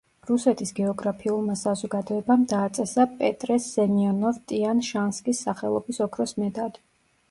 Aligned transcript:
რუსეთის 0.27 0.69
გეოგრაფიულმა 0.79 1.57
საზოგადოებამ 1.65 2.47
დააწესა 2.55 3.07
პეტრე 3.21 3.61
სემიონოვ-ტიან-შანსკის 3.69 5.47
სახელობის 5.51 6.07
ოქროს 6.11 6.41
მედალი. 6.45 6.89